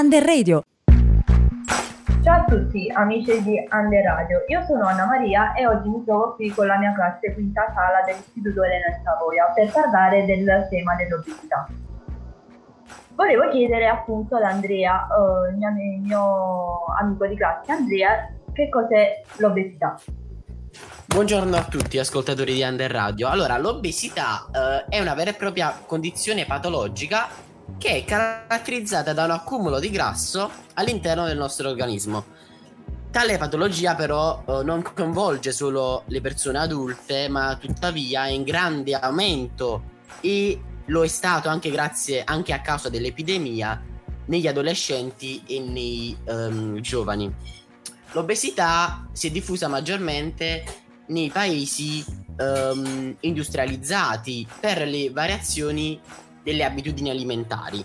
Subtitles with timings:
[0.00, 0.64] Under Radio.
[2.22, 6.34] Ciao a tutti amici di Under Radio, io sono Anna Maria e oggi mi trovo
[6.36, 11.68] qui con la mia classe quinta sala dell'Istituto Elena Savoia per parlare del tema dell'obesità.
[13.14, 15.70] Volevo chiedere appunto ad Andrea, eh, il, mio,
[16.00, 20.00] mio amico di classe Andrea, che cos'è l'obesità?
[21.08, 23.28] Buongiorno a tutti ascoltatori di Under Radio.
[23.28, 27.48] Allora, l'obesità eh, è una vera e propria condizione patologica
[27.78, 32.24] che è caratterizzata da un accumulo di grasso all'interno del nostro organismo.
[33.10, 38.94] Tale patologia però eh, non coinvolge solo le persone adulte, ma tuttavia è in grande
[38.94, 39.82] aumento
[40.20, 43.82] e lo è stato anche grazie anche a causa dell'epidemia
[44.26, 47.32] negli adolescenti e nei um, giovani.
[48.12, 50.64] L'obesità si è diffusa maggiormente
[51.06, 52.04] nei paesi
[52.38, 56.00] um, industrializzati per le variazioni
[56.42, 57.84] delle abitudini alimentari.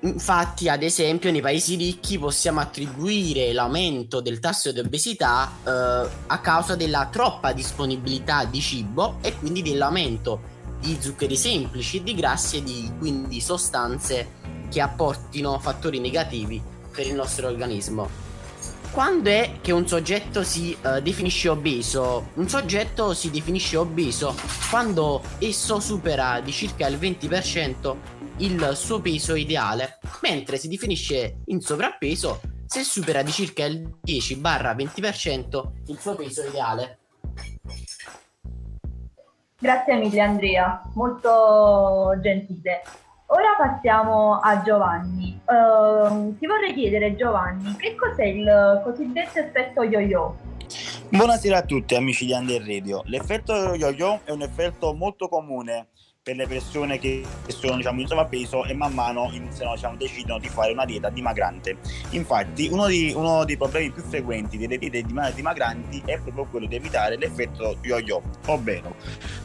[0.00, 6.40] Infatti, ad esempio, nei paesi ricchi possiamo attribuire l'aumento del tasso di obesità eh, a
[6.40, 12.62] causa della troppa disponibilità di cibo e quindi dell'aumento di zuccheri semplici, di grassi e
[12.62, 18.25] di quindi sostanze che apportino fattori negativi per il nostro organismo.
[18.96, 22.30] Quando è che un soggetto si uh, definisce obeso?
[22.36, 24.34] Un soggetto si definisce obeso
[24.70, 27.96] quando esso supera di circa il 20%
[28.38, 35.62] il suo peso ideale, mentre si definisce in sovrappeso se supera di circa il 10-20%
[35.88, 36.98] il suo peso ideale.
[39.58, 42.80] Grazie mille Andrea, molto gentile.
[43.28, 45.40] Ora passiamo a Giovanni.
[45.46, 50.36] Uh, ti vorrei chiedere Giovanni, che cos'è il cosiddetto effetto yo-yo?
[51.08, 53.02] Buonasera a tutti amici di Under Radio.
[53.06, 55.88] L'effetto yo-yo è un effetto molto comune
[56.22, 60.48] per le persone che sono diciamo, in sovrappeso e man mano iniziano, diciamo, decidono di
[60.48, 61.78] fare una dieta dimagrante.
[62.10, 66.76] Infatti uno, di, uno dei problemi più frequenti delle diete dimagranti è proprio quello di
[66.76, 68.94] evitare l'effetto yo-yo, ovvero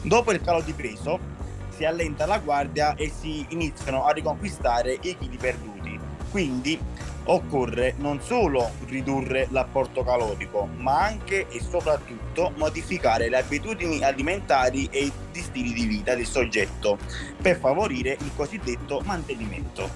[0.02, 1.41] dopo il calo di peso
[1.74, 5.98] si allenta la guardia e si iniziano a riconquistare i chili perduti.
[6.30, 6.78] Quindi
[7.24, 15.10] occorre non solo ridurre l'apporto calorico, ma anche e soprattutto modificare le abitudini alimentari e
[15.32, 16.98] gli stili di vita del soggetto
[17.40, 19.88] per favorire il cosiddetto mantenimento.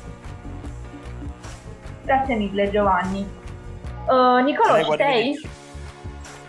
[2.04, 3.26] Grazie mille Giovanni.
[4.06, 5.65] Uh, Nicolò, ci sei?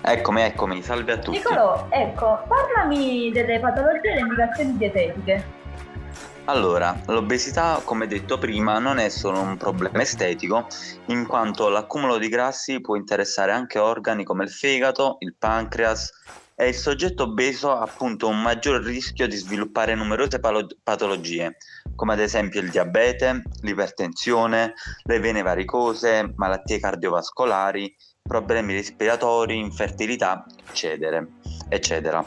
[0.09, 1.37] Eccomi, eccomi, salve a tutti.
[1.37, 5.45] Nicolò, ecco, parlami delle patologie e delle indicazioni dietetiche.
[6.45, 10.65] Allora, l'obesità, come detto prima, non è solo un problema estetico,
[11.07, 16.09] in quanto l'accumulo di grassi può interessare anche organi come il fegato, il pancreas
[16.55, 21.57] e il soggetto obeso ha appunto un maggior rischio di sviluppare numerose patologie,
[21.95, 27.93] come ad esempio il diabete, l'ipertensione, le vene varicose, malattie cardiovascolari,
[28.27, 31.25] problemi respiratori, infertilità, eccetera.
[31.69, 32.23] eccetera.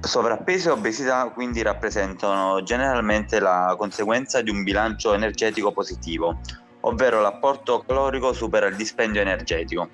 [0.00, 6.40] Sovrappeso e obesità quindi rappresentano generalmente la conseguenza di un bilancio energetico positivo,
[6.80, 9.90] ovvero l'apporto calorico supera il dispendio energetico.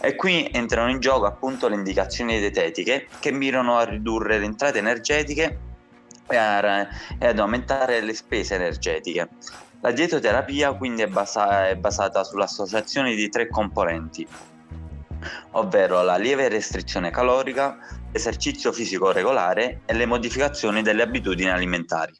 [0.00, 4.78] E qui entrano in gioco appunto le indicazioni dietetiche che mirano a ridurre le entrate
[4.78, 5.58] energetiche
[6.26, 6.88] e, a,
[7.18, 9.28] e ad aumentare le spese energetiche.
[9.80, 14.26] La dietoterapia quindi è, basa- è basata sull'associazione di tre componenti,
[15.52, 17.78] ovvero la lieve restrizione calorica,
[18.10, 22.14] l'esercizio fisico regolare e le modificazioni delle abitudini alimentari.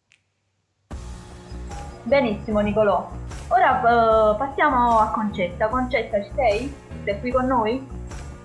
[2.05, 3.11] Benissimo Nicolò.
[3.49, 5.69] Ora uh, passiamo a Concetta.
[5.69, 6.75] Concetta, ci sei?
[7.05, 7.87] Sei qui con noi?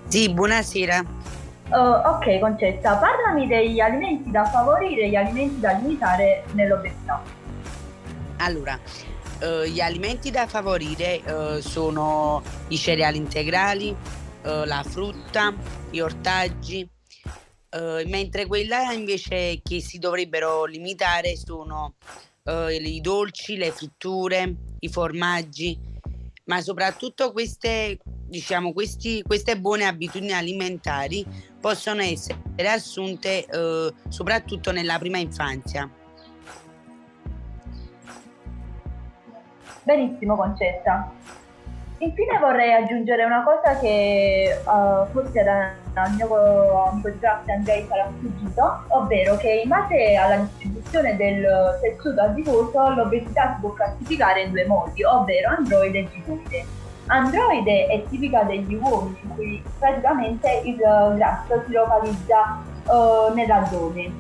[0.08, 1.04] Sì, buonasera.
[1.70, 7.22] Uh, ok Concetta, parlami degli alimenti da favorire e gli alimenti da limitare nell'obesità.
[8.38, 8.80] Allora,
[9.42, 13.96] uh, gli alimenti da favorire uh, sono i cereali integrali,
[14.48, 15.54] uh, la frutta,
[15.92, 16.88] gli ortaggi,
[17.72, 21.96] uh, mentre quella invece che si dovrebbero limitare sono
[22.44, 25.78] uh, i dolci, le fritture, i formaggi,
[26.46, 31.26] ma soprattutto queste, diciamo, questi, queste buone abitudini alimentari
[31.60, 33.46] possono essere assunte
[34.08, 35.90] soprattutto nella prima infanzia.
[39.84, 41.12] Benissimo Concetta.
[42.00, 48.08] Infine vorrei aggiungere una cosa che uh, forse al mio amico di classe Andrei sarà
[48.18, 54.52] sfuggito, ovvero che in base alla distribuzione del tessuto adiposo l'obesità si può classificare in
[54.52, 56.66] due modi, ovvero androide e gigoide.
[57.08, 64.12] Androide è tipica degli uomini, in cui praticamente il grasso si localizza uh, nell'addome,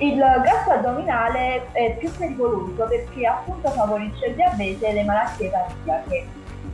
[0.00, 6.26] Il grasso addominale è più pericoloso perché appunto favorisce il diabete e le malattie cardiache,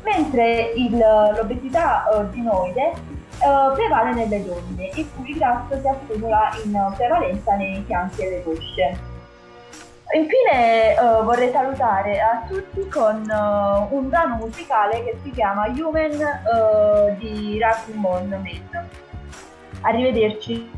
[0.02, 2.92] mentre il, l'obesità ordinoide
[3.40, 8.42] uh, prevale nelle donne, il cui grasso si accumula in prevalenza nei fianchi e le
[8.42, 9.12] cosce.
[10.14, 16.12] Infine uh, vorrei salutare a tutti con uh, un brano musicale che si chiama Human
[16.12, 18.88] uh, di Rakumon Man.
[19.80, 20.70] Arrivederci.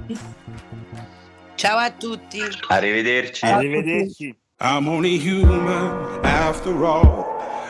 [1.57, 2.41] Ciao a tutti.
[2.69, 3.45] Arrivederci.
[3.45, 4.37] Arrivederci.
[4.59, 7.26] I'm only human after all.